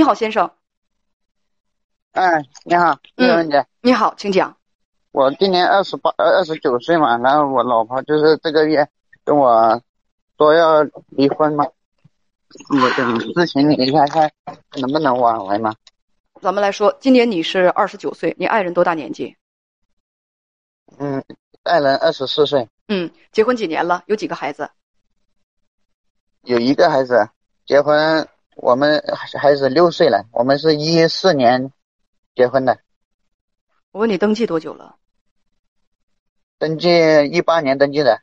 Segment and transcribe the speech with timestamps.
[0.00, 0.50] 你好，先生。
[2.12, 2.98] 哎，你好，
[3.82, 4.56] 你好，请讲。
[5.12, 8.88] 我今年二十八呃二十九岁嘛，然后我老婆就是这个月
[9.24, 9.78] 跟我
[10.38, 14.32] 说要离婚嘛，我想咨询你一下，看
[14.80, 15.74] 能不能挽回嘛？
[16.40, 19.36] 咱们来说，今年你是二十九岁，你爱人多大年纪？
[20.96, 21.22] 嗯，
[21.64, 24.02] 爱人二十四岁，嗯，结婚几年了？
[24.06, 24.70] 有几个孩子？
[26.44, 27.28] 有一个孩子，
[27.66, 28.26] 结婚
[28.56, 29.02] 我们
[29.38, 31.72] 孩子六岁了，我们是一四年
[32.34, 32.78] 结婚的，
[33.92, 34.96] 我问你登记多久了？
[36.58, 36.88] 登记
[37.30, 38.20] 一八年登记的，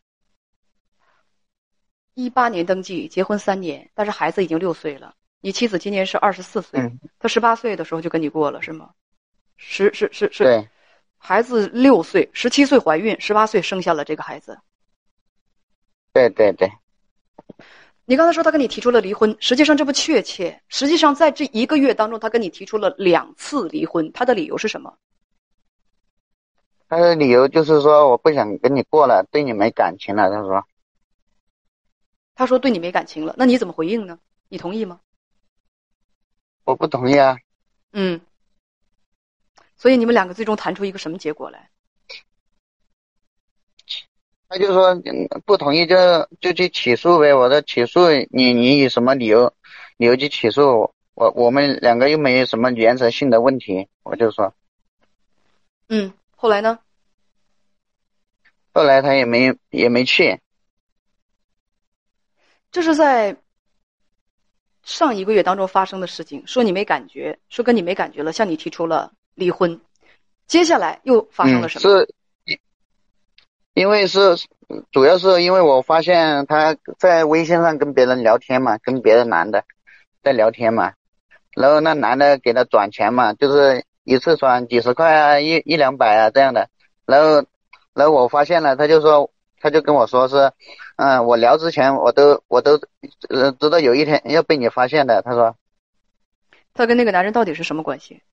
[2.13, 5.16] 一八年登记，结婚三年，但是孩子已经六岁了。
[5.40, 8.91] 你妻子今年是二十四岁，嗯，她十八岁的时候就跟你过了，是吗？
[9.55, 10.70] 十是是是，对，
[11.18, 14.59] 孩子六岁，十七岁怀孕，十八岁生下了这个孩子。
[16.13, 16.71] 对对对，
[18.09, 20.61] 你刚才说他跟你提出了离婚，实际上这不确切。
[20.70, 24.98] 实际上在这一个月当中，他跟你提出了两次离婚，他的理由是什么？
[26.87, 30.65] 他的理由就是说我不想跟你过了，对你没感情了，他说。
[32.34, 34.17] 他说对你没感情了，那你怎么回应呢？
[34.48, 35.01] 你同意吗？
[36.63, 37.37] 我不同意啊，
[37.91, 38.21] 嗯。
[39.76, 41.70] 所以你们两个最终谈出一个什么结果来？
[44.49, 45.95] 他就说嗯不同意就
[46.40, 47.34] 就去起诉呗。
[47.34, 49.54] 我说起诉你你以什么理由
[49.98, 51.31] 理由去起诉我？
[51.35, 54.54] 我们两个又没有什么原则性的问题，我就说。
[55.89, 56.13] 嗯。
[56.35, 56.79] 后来呢？
[58.73, 60.39] 后来他也没也没去，
[62.71, 63.35] 这是在
[64.84, 66.45] 上一个月当中发生的事情。
[66.45, 69.81] 说你没感觉，说跟你没感觉了，向你提出了离婚。
[70.45, 71.89] 接下来又发生了什么？
[71.89, 72.16] 嗯、是，
[73.78, 74.35] 因为是
[74.91, 79.66] 主要是因为我发现他在微信上跟别人聊天嘛，跟别的男的
[80.23, 80.94] 在聊天嘛，
[81.56, 86.69] 然后那男的给他转钱嘛，就是一次转几十块啊，一一两百啊这样的，
[87.05, 87.45] 然后
[87.94, 89.29] 然后我发现了，他就说
[89.61, 90.51] 他就跟我说是，
[90.95, 92.81] 嗯，我聊之前我都我都
[93.29, 95.55] 呃知道有一天要被你发现的，他说。
[96.73, 98.23] 他跟那个男人到底是什么关系？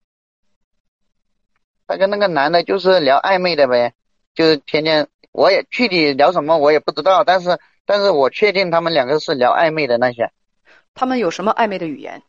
[1.86, 3.92] 他跟那个男的就是聊暧昧的呗，
[4.34, 10.30] 就是天天我也具体聊什么我也不知道，但是但是我确定他们两个是聊暧昧的那些。
[10.94, 12.22] 他们有什么暧昧的语言？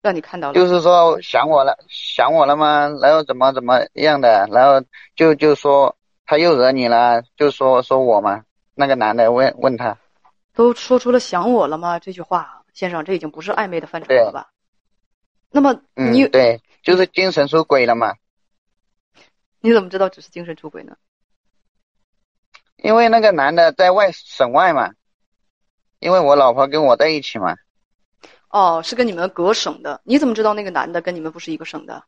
[0.00, 0.54] 让你看到了？
[0.54, 2.88] 就是说想我了，想我了吗？
[3.02, 4.48] 然后怎么怎么样的？
[4.50, 4.82] 然后
[5.14, 5.94] 就就说
[6.24, 8.44] 他又惹你了，就说说我嘛。
[8.74, 9.98] 那个男的问问他，
[10.54, 11.98] 都说出了想我了吗？
[11.98, 14.48] 这句话，先生，这已经不是暧昧的范畴了吧？
[15.50, 18.14] 那么你、嗯、对，就是精神出轨了嘛？
[19.60, 20.96] 你怎么知道只是精神出轨呢？
[22.82, 24.92] 因为那个男的在外省外嘛，
[25.98, 27.56] 因为我老婆跟我在一起嘛。
[28.50, 30.00] 哦，是跟你们隔省的。
[30.04, 32.02] 你怎么知道那个男的跟你们不是一个省的？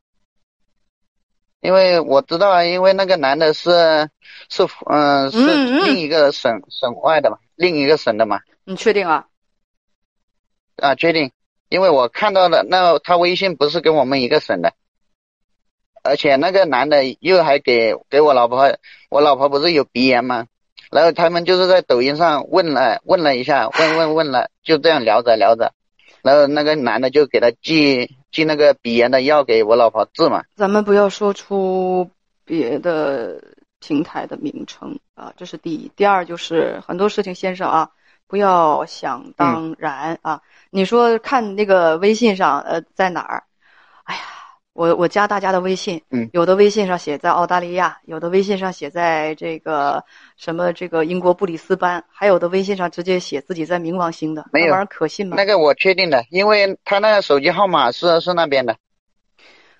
[1.60, 4.08] 因为我知道啊，因为那个男的是
[4.48, 5.38] 是嗯、呃、是
[5.84, 8.40] 另一个省嗯省外的嘛，另一个省的嘛。
[8.64, 9.26] 你确定啊？
[10.76, 11.30] 啊，确定。
[11.68, 14.72] 因为我看到了那他微信不是跟我们一个省的，
[16.02, 18.78] 而且那个男的又还给给我老婆，
[19.10, 20.46] 我老婆不是有鼻炎吗？
[20.90, 25.72] 然后他们就是在抖音上问了问了一下，问问问了，就这样聊着聊着，
[26.22, 30.42] 然后那个男的就给他寄寄那个鼻炎的药给我老婆治嘛。
[30.56, 32.10] 咱们不要说出
[32.44, 33.42] 别的
[33.78, 35.90] 平台的名称啊，这是第一。
[35.94, 37.90] 第二就是很多事情，先生啊，
[38.26, 40.42] 不要想当然、嗯、啊。
[40.70, 43.44] 你说看那个微信上呃在哪儿？
[44.04, 44.20] 哎呀，
[44.80, 50.02] 我我加大家的微信，嗯，有的微信上写在澳大利亚，有的微信上写在这个
[50.38, 55.36] 什么这个英国布里斯班，还有的微信上直接写自己在冥王星的，没有那玩意儿可信吗？
[55.36, 58.74] 那个我确定的，因为他那个手机号码是是那边的，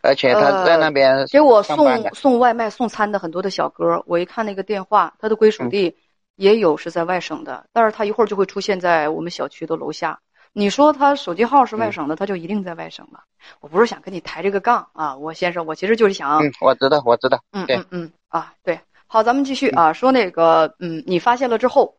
[0.03, 5.97] 而且他在那边、呃、给我送送外卖送餐的很多的小哥，我一看那个电话，他的归属地
[6.37, 10.21] 也有是在外省的，嗯、但是他一会儿就会出现在我们小区的楼下。
[10.53, 13.23] 你说他手机号是外省的，他就一定在外省了。
[13.61, 21.97] 我不是想跟你抬这个杠啊，我先生，我其实就是想，嗯，我知道，我知道，嗯嗯嗯啊，对，好，咱们继续啊，说那个，嗯，你发现了之后，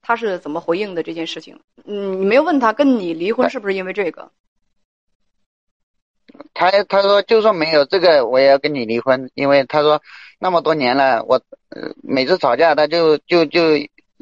[0.00, 1.60] 他是怎么回应的这件事情？
[1.84, 4.30] 嗯，你没有问他跟你离婚是不是因为这个？
[6.54, 10.00] 他他说就算没有这个，我也要跟你离婚，因为他说
[10.38, 11.36] 那么多年了，我、
[11.68, 13.60] 呃、每次吵架他就就就。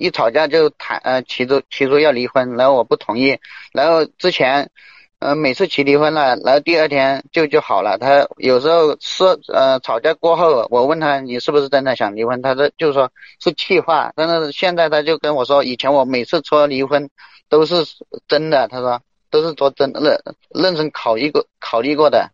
[0.02, 3.38] 一吵架就谈呃提出提出要离婚，然后我不同意，
[3.72, 4.68] 然后之前
[5.20, 7.96] 呃每次提离婚了，然后第二天就就好了。
[7.98, 13.08] 他有时候说呃吵架过后，我问他你是不是真的想离婚，他说就说
[13.38, 17.08] 是气话，但是现在他就跟我说，以前我每次说离婚
[17.48, 17.84] 都是
[18.26, 19.00] 真的，他说
[19.30, 20.20] 都是说真认
[20.50, 22.28] 认真考虑过考虑过的。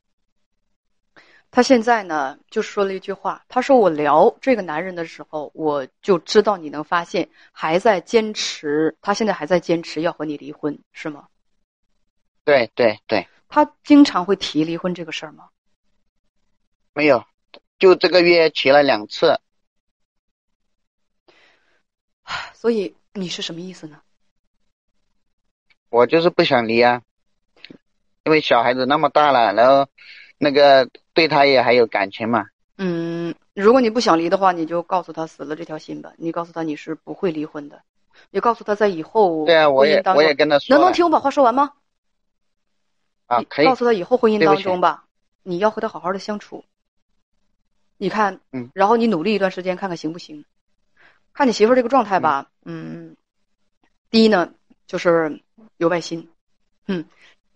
[1.51, 11.29] 他现在呢，就说了一句话，他说：“我聊这个男人的时候，我就知道你能发现还在坚持，他现在还在坚持要和你离婚，是吗？”
[12.45, 13.27] 对对对。
[13.49, 15.49] 他经常会提离婚这个事儿吗？
[16.93, 17.25] 没有，
[17.79, 19.41] 就这个月提了两次。
[22.53, 24.03] 所以你是什么意思呢？
[25.89, 27.01] 我就是不想离啊，
[28.25, 29.89] 因为小孩子那么大了，然后
[30.39, 32.47] 那个对他也还有感情嘛。
[32.77, 36.13] 嗯，如果你不想离的话，你就告诉他死了这条心吧。
[36.17, 37.83] 你告诉他你是不会离婚的，
[38.31, 40.77] 你告诉他在以后对啊，我也我也跟他说。
[40.77, 41.73] 能能听我把话说完吗？
[43.27, 43.67] 啊，可以。
[43.67, 45.05] 告诉他以后婚姻当中吧，
[45.43, 46.65] 你要和他好好的相处。
[47.97, 50.45] 你看，嗯，然后你努力一段时间，看看行不行？
[51.35, 53.17] 看你媳妇这个状态吧，嗯，
[54.11, 54.53] 第一呢，
[54.87, 55.41] 就是
[55.77, 56.29] 有外心，
[56.87, 57.05] 嗯，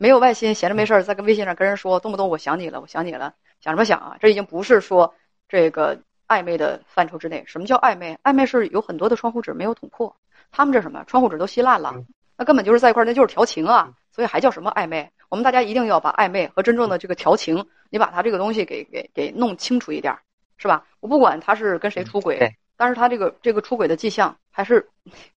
[0.02, 4.16] 没有外心，闲着没事儿在跟微信上跟人说，动不动我想你了，我想你了，想什么想啊？
[4.18, 5.14] 这已经不是说
[5.48, 5.96] 这个
[6.26, 7.44] 暧昧的范畴之内。
[7.46, 8.18] 什么叫暧昧？
[8.24, 10.16] 暧昧是有很多的窗户纸没有捅破，
[10.50, 11.94] 他们这什么窗户纸都稀烂了，
[12.36, 15.08] 那根本就是在一块儿，那就是调情啊，所以还叫什么暧昧？
[15.28, 20.18] 我们大家一定要把暧昧和真正的这个调情，你把它这个东西给给给弄清楚一点。
[20.56, 20.84] 是吧？
[20.98, 24.88] 我不管他是跟谁出轨，但是他这个这个出轨的迹象还是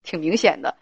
[0.02, 0.74] 挺明显的。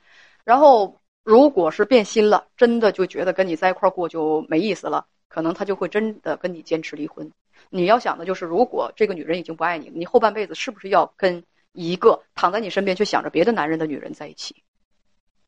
[0.45, 7.31] 然后，如果是变心了，真的就觉得跟你在一块过就没意思了，可能他就会真的跟你坚持离婚。
[7.71, 14.57] 你要想的就是，如果这个女人已经不爱你，你后半辈子是不是要跟一个躺在你身边却想着别的男人的女人在一起？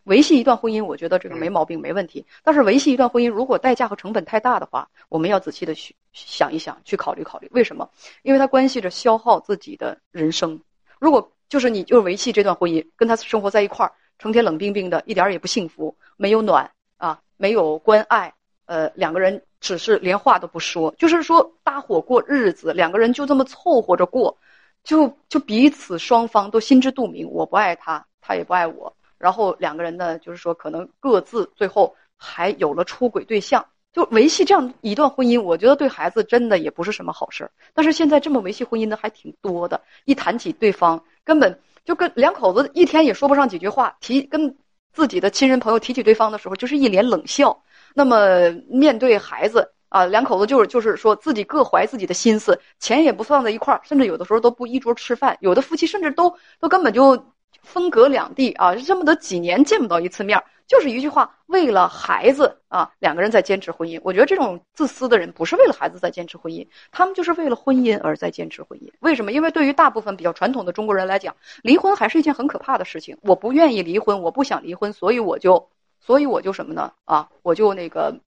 [0.04, 2.24] 维系一段婚姻，我觉得这个没毛病，没问题。
[2.42, 7.48] 但是维系一段婚姻，如果代价和成本太大的话，我们要仔细的去想一想，去考虑考虑。
[7.52, 7.90] 为什么？
[8.22, 10.60] 因为它关系着消耗自己的人生。
[11.00, 18.32] 如果就是你就是维系这段婚姻，跟他生活在一块儿，成天冷冰冰的，一点也不幸福，没有暖啊，没有关爱，
[18.66, 24.36] 呃，两个人只是连话都不说，就是说搭伙过日子，两个人就这么凑合着过，
[24.82, 28.94] 就就彼此双方都心知肚明，我不爱他，他也不爱我。
[29.18, 37.50] 然后两个人呢，就是说可能各自最后还有了出轨对象，就维系这样一段婚姻，我觉得对孩子真的也不是什么好事儿。
[37.72, 44.56] 但是现在这么维系婚姻的还挺多的，一谈起对方，根本就跟两口子一天也说不上几句话，提跟
[44.92, 47.62] 自己的亲人朋友提起对方的时候，就是一脸冷笑。
[47.94, 57.24] 那么面对孩子啊，两口子就是就是说自己各怀自己的心思，钱也不放在一块儿，甚至有的时候都不一桌吃饭，有的夫妻甚至都都根本就。
[57.62, 64.00] 分隔两地啊，这么的几年见不到一次面儿，就是一句话，为了孩子啊，两个人在坚持婚姻。
[64.02, 68.90] 我觉得这种自私的人不是为了孩子在坚持婚姻，他们就是为了婚姻而在坚持婚姻。
[69.00, 69.30] 为什么？
[69.32, 73.18] 因为对于大部分比较传统的中国人来讲，离婚还是一件很可怕的事情。
[73.22, 75.68] 我不愿意离婚，我不想离婚，所以我就，
[76.00, 76.92] 所以我就什么呢？
[77.04, 78.18] 啊，我就那个，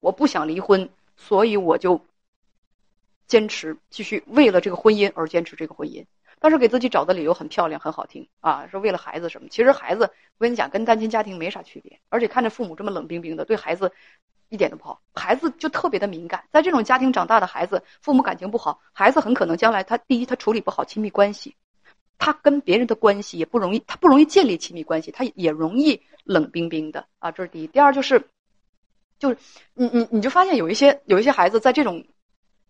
[0.00, 2.00] 我不想离婚，所以我就
[3.26, 6.04] 坚持继续为了这个婚姻而坚持这个婚姻。
[6.40, 9.48] 当时给自己找的理由很漂亮，很好听啊，说为了孩子什么？
[9.50, 10.04] 其实孩子，
[10.38, 12.00] 我跟你讲，跟单亲家庭没啥区别。
[12.08, 13.92] 而且看着父母这么冷冰冰的，对孩子
[14.48, 15.02] 一点都不好。
[15.14, 21.54] 孩子就特别的敏感，在这种家庭长大的孩子，父母感情不好，孩子很可能将来他第一他处理不好亲密关系，
[22.16, 27.30] 他跟别人的关系也不容易，他不容易建立亲密关系，他也容易冷冰冰的啊。
[27.30, 27.66] 这是第一。
[27.66, 28.30] 第二就是，
[29.18, 29.36] 就是
[29.74, 32.02] 你你你就发现有一些有一些孩子在这种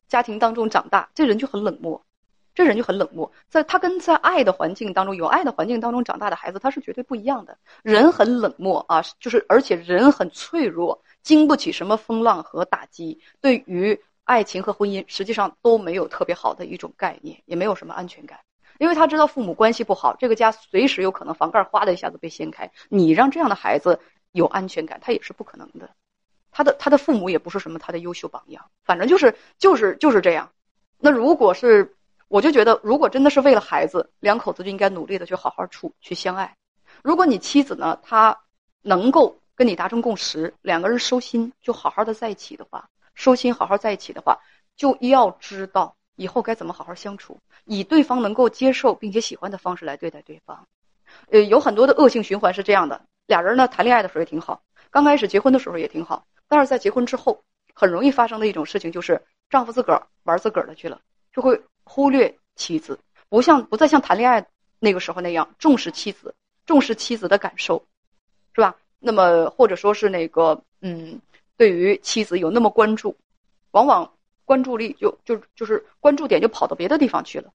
[0.08, 2.04] 家庭当中长大，这人就很冷漠。
[2.52, 7.56] 这人就很冷漠，在他跟在爱的环境当中、有爱的环境当中长大的孩子，他是绝对不一样的。
[7.82, 13.20] 人很冷漠啊，就是而且人很脆弱，经不起什么风浪和打击。
[13.40, 18.40] 对于爱情和婚姻，实际上都没有特别好的一种概念，也没有什么安全感，
[18.78, 22.70] 因为他知道父母关系不好，这个家随时有可能房盖哗的一下子被掀开。
[22.88, 24.00] 你让这样的孩子
[24.32, 25.88] 有安全感，他也是不可能的。
[26.50, 30.50] 他的他的父母也不是什么他的优秀榜样，反正就是就是就是这样。
[30.98, 31.96] 那如果是。
[32.30, 36.56] 我就觉得，如果真的是为了孩子，两口子就应该努力的去好好处，去相爱。
[37.02, 38.38] 如果你妻子呢，她
[38.82, 44.38] 能够跟你达成共识，两个人收心，就好好的在一起的话，收心好好在一起的话，
[44.76, 50.68] 就要知道以后该怎么好好相处，以对方能够接受并且喜欢的方式来对待对方。
[51.32, 57.42] 呃，有很多的恶性循环是这样的：俩人呢谈恋爱的时候也挺好，刚开始结婚的时候也挺好，但是在结婚之后，
[57.74, 61.00] 很容易发生的一种事情就是，丈夫自个儿玩自个儿的去了，
[61.32, 61.60] 就会。
[61.92, 62.96] 忽略妻子，
[63.28, 64.46] 不像不再像谈恋爱
[64.78, 66.32] 那个时候那样重视妻子，
[66.64, 67.84] 重视妻子的感受，
[68.54, 68.76] 是吧？
[69.00, 71.20] 那么或者说是那个，嗯，
[71.56, 73.16] 对于妻子有那么关注，
[73.72, 74.08] 往往
[74.44, 77.52] 关注力就就就是关注点就跑到别的地方去了。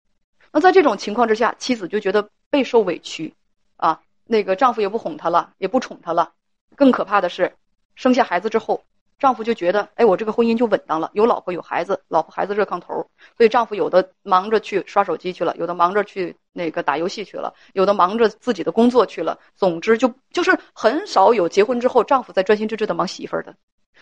[0.52, 3.34] 那在这种情况之下，妻子就觉得备受委屈，
[3.78, 6.34] 啊，那个丈夫也不哄她了，也不宠她了。
[6.76, 7.56] 更可怕的是，
[7.96, 8.84] 生下孩子之后，
[9.18, 19.40] 丈夫就觉得，哎，我这个婚姻就稳当了，有老婆有孩子，老婆孩子热炕头，所以丈夫有的忙着去刷手机去了，有的忙着去那个打游戏去了，有的忙着自己的工作去了。
[19.56, 23.56] 总之，就就是很少有结婚之后丈夫在专心致志的忙媳妇儿的。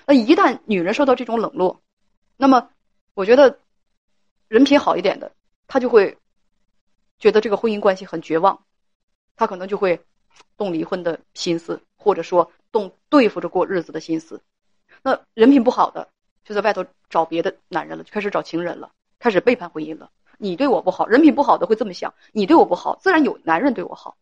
[0.08, 1.82] 那一旦女人受到这种冷落，
[2.36, 2.70] 那么
[3.14, 3.60] 我觉得
[4.48, 5.32] 人品好一点的，
[5.68, 6.18] 他就会
[7.20, 8.64] 觉得这个婚姻关系很绝望，
[9.36, 10.04] 他可能就会
[10.58, 14.42] 动离婚的心思，或者说动对付着过日子的心思。
[15.04, 16.08] 那人品不好的，
[16.46, 20.10] 就在外头找别的男人了，就开始找情人了，开始背叛婚姻了。
[20.38, 24.16] 你对我不好，人品不好的会这么想：你对我不好，自然有男人对我好。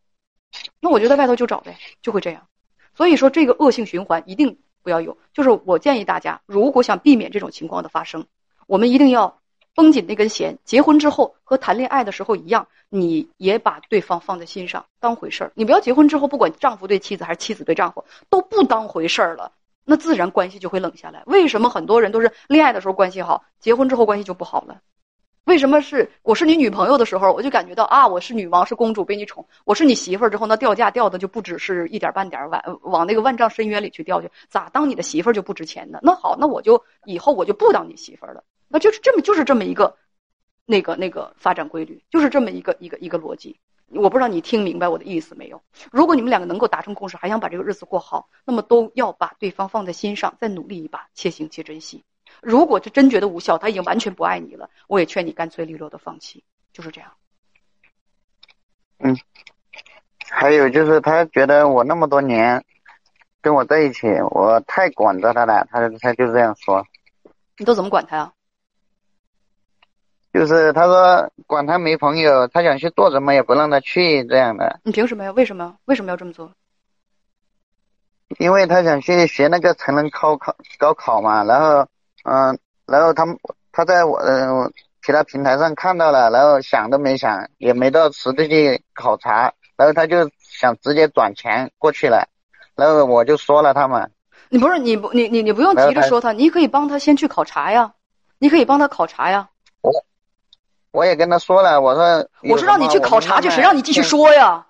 [0.80, 2.46] 那我就在外头就找呗，就会这样。
[2.94, 5.16] 所以说，这个恶性循环一定不要有。
[5.32, 8.26] 就是我建议大家，如果想避免这种情况的发生，
[8.66, 9.40] 我们一定要
[9.74, 10.58] 绷紧那根弦。
[10.64, 15.52] 结婚之后和谈恋爱的时候一样，你也把对方放在心上，当回事儿。
[15.54, 19.52] 你不要结婚之后，不管丈夫对妻子还是妻子对丈夫，都不当回事儿了。
[19.84, 21.22] 那自然关系就会冷下来。
[21.26, 24.80] 为什么很多人都是恋爱的时候关系好，结婚之后关系就不好了？
[25.44, 34.30] 为什么是我是你女朋友的时候，我就感觉到啊，我是女王，是公主，被你宠；我是你媳妇儿之后，那掉价掉的就不只是一点半点往往那个万丈深渊里去掉去。
[34.48, 35.98] 咋当你的媳妇儿就不值钱呢？
[36.00, 38.44] 那好，那我就以后我就不当你媳妇儿了。
[38.68, 39.96] 那就是这么就是这么一个，
[40.64, 43.58] 那个那个发展规律，就是这么一个一个一个逻辑。
[43.94, 45.62] 我不知道你听明白我的意思没有？
[45.90, 52.04] 如果你们两个能够达成共识，还想把这个日子过好，那么都要把对方放在心上，再努力一把，且行且珍惜。
[52.40, 57.12] 如果他真觉得无效，他已经完全不爱你了，我也劝你干脆利落的放弃，就是这样。
[58.98, 59.16] 嗯，
[60.30, 62.64] 还有就是他觉得我那么多年
[63.40, 66.84] 跟我在一起，我太管着他了，他他就这样说。
[67.58, 68.32] 你都怎么管他呀？
[70.32, 74.80] 就是他说管他没朋友，他想去做什么也不让他去这样的。
[74.82, 75.30] 你凭什么呀？
[75.32, 75.76] 为什么？
[75.84, 76.50] 为什么要这么做？
[78.38, 81.86] 因为他想去学那个成人高考高考嘛，然后
[82.24, 83.26] 嗯，然后他
[83.72, 84.72] 他在我嗯
[85.02, 92.26] 其他平台上看到了，然后想都没想，也没到实地去考察，然后他就想直接转钱过去了，
[92.74, 94.08] 然后我就说了他嘛。
[94.48, 97.92] 你不是你不你你你不用急着说他，你可以帮他先去考察呀，
[98.38, 99.50] 你可以帮他考察呀。
[100.92, 101.04] 我。
[101.04, 104.66] 也跟他说了，我说我说让你去考察去，谁让你继续说呀？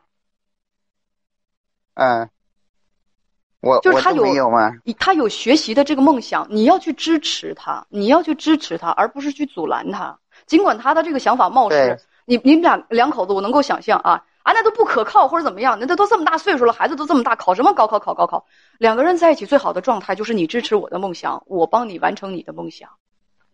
[1.94, 2.30] 嗯，
[3.60, 4.50] 我就是他有有？
[4.98, 10.18] 他有学习的这个梦想，你要去支持他，你要去支持他，而不是去阻拦他。
[10.46, 18.46] 尽管他的这个想法冒失，你你们俩两口子，我能够想象啊啊，那都不可靠或者怎么样，那都都这么大岁数了，孩子都这么大，考什么高考考高考？
[18.78, 22.88] 两个人在一起最好的状态就是你支持我的梦想，我帮你完成你的梦想。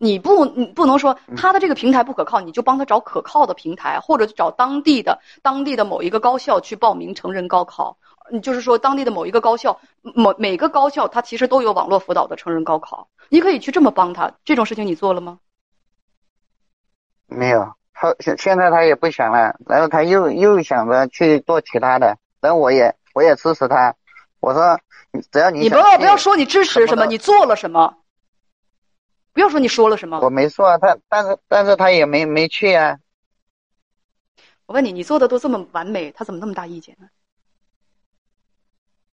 [0.01, 7.97] 你不，你不能说他的这个平台不可靠，你就帮他找可靠的平台，或者找当地的当地的某一个高校去报名成人高考。
[8.31, 14.31] 你就是说，当地的某一个高校，某每个高校，他其实都有网络辅导的成人高考，你可以去这么帮他。
[14.45, 15.39] 这种事情你做了吗？
[17.25, 23.93] 没有，他现现在他也不想了，然后他又又想着去做其他的，然后我也我也支持他，
[24.39, 24.79] 我说
[25.31, 27.95] 只要你你不要不要说你支持什么，你做了什么。
[29.33, 32.97] 不要说你说了什么，我没说啊，他但是但是他也没没去啊。
[34.65, 37.07] 我问你，你做的都这么完美，他怎么那么大意见呢？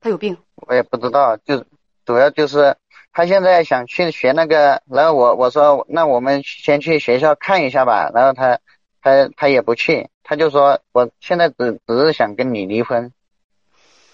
[0.00, 0.36] 他有病？
[0.56, 1.64] 我也不知道，就
[2.04, 2.76] 主要就是
[3.12, 8.58] 他现在想去学那个，然后我我说那我们先去学校看一下吧，然后他
[9.00, 13.12] 他他也不去，他就说我现在只只是想跟你离婚。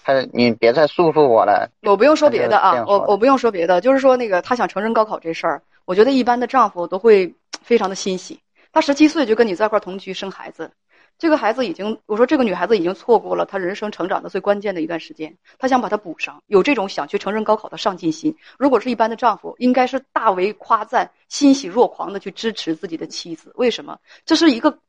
[0.03, 1.69] 他，你别再束缚我了。
[1.83, 8.39] 我不用说别的啊，我我不用说别的，就是说那个他想成人高考这事儿，我觉得一般的丈夫都会非常的欣喜。
[8.71, 10.71] 他十七岁就跟你在一块同居生孩子，
[11.17, 18.33] 这个孩子已经，我说这个女孩子已经错过了她人生成长的最关键的一段时间，她想把它补上，有这种想去成人高考的上进心。
[18.57, 23.51] 如果是一般的丈夫，应该是大为夸赞、欣喜若狂的去支持自己的妻子。
[23.55, 23.99] 为什么？
[24.25, 24.79] 这是一个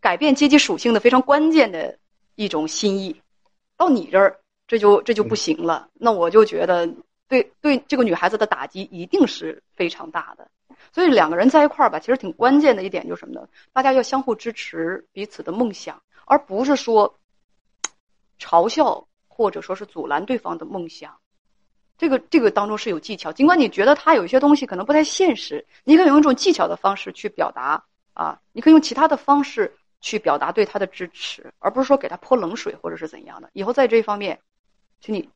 [0.00, 1.98] 改变阶级属性的非常关键的
[2.36, 3.20] 一种心意。
[3.76, 5.88] 到你这儿，这就这就不行了。
[5.94, 6.88] 那我就觉得，
[7.28, 10.48] 对对，这个女孩子的打击一定是非常大的。
[10.92, 13.48] 所以两个人在一块儿吧，其实挺关键的一点就是什么呢？
[13.72, 17.18] 大家要相互支持彼此的梦想，而不是说
[18.38, 21.16] 嘲笑或者说是阻拦对方的梦想。
[21.98, 23.32] 这个这个当中是有技巧。
[23.32, 29.76] 尽管你觉得他有一些东西可能不太现实，你可以用一种技巧的方式去表达啊，你可以用其他的方式。
[30.02, 33.50] 去表达对他的支持，而不是说给他泼冷水或者是怎样的。
[33.54, 34.38] 以后在这一方面，
[35.00, 35.28] 请你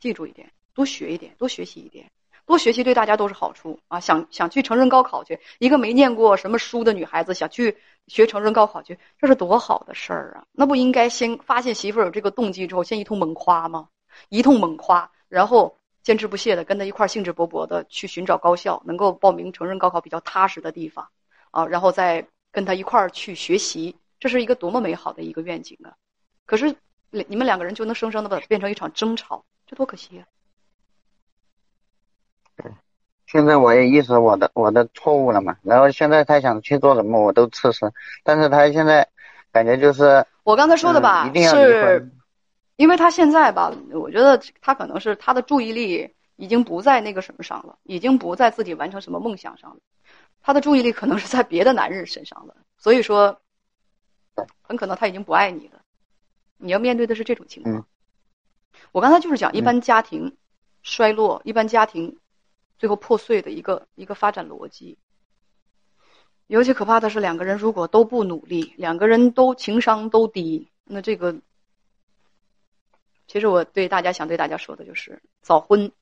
[0.00, 2.10] 记住一点，多学一点，多学习一点，
[2.46, 4.00] 多学习对大家都是好处啊！
[4.00, 7.76] 想想去成人高考去，一个没念过什么书的女孩子想去
[8.06, 10.44] 学成人高考去，这是多好的事儿啊！
[10.52, 13.88] 那不应该先发现媳妇儿有这个动机之后，先一通猛夸吗？
[14.28, 21.08] 一通猛夸，然后坚持不懈的跟他一块儿兴致勃勃的去寻找高校，能够报名成人高考比较踏实的地方
[21.50, 25.94] 啊，然后再跟他一块儿去学习，这是一个多么美好的一个愿景啊！
[26.44, 26.74] 可是
[27.10, 30.26] 你们两个人就能生生的把变成一场争吵，这多可惜啊！
[33.26, 37.90] 现在我也意识我的我的错误了嘛，然后现在他想去做什么我都支持，
[38.22, 39.08] 但是他现在
[39.50, 42.12] 感觉就是我刚才说的吧，一定要是，
[42.76, 49.78] 因为他现在吧，我觉得他可能是他的注意力已经不在那个什么上了，已经不在自己完成什么梦想上了，
[50.42, 53.40] 他的注意力可能是在别的男人身上了，所以说，
[54.60, 55.80] 很可能他已经不爱你了，
[56.58, 57.86] 你要面对的是这种情况。
[58.90, 60.36] 我刚才就是讲一般家庭
[60.82, 62.18] 衰落，一般家庭。
[62.82, 64.98] 最后破碎的一个一个发展逻辑。
[66.48, 71.32] 尤其可怕的是，两个人如果都不努力，两个人都情商都低，那这个，
[73.28, 75.92] 其实我对大家想对大家说的就是：早婚、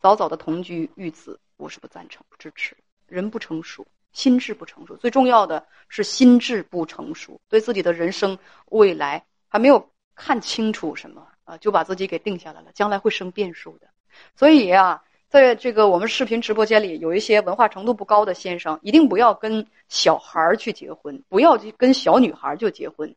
[0.00, 2.74] 早早的同居育子，我是不赞成、不支持。
[3.06, 8.38] 人不成熟，心智不成熟，最重要的是心智不成熟，对自己的人生
[8.70, 13.86] 未来还没有看清楚什么啊，就把自己给定下来了，将来会生变数的。
[14.34, 15.04] 所以啊。
[15.32, 23.16] 在这个我们视频直播间里，有一些文化程度不高的先生，一定不要跟小孩儿去结婚，不要去跟小女孩儿就结婚。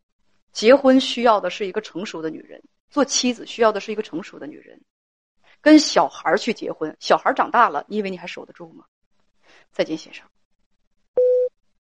[0.53, 4.79] 结婚需要的是一个成熟的女人，做妻子需要的是一个成熟的女人。
[5.59, 8.85] 跟小孩儿去结婚，小孩儿长大了，你以为你还守得住吗？
[9.73, 10.25] 再见，先生。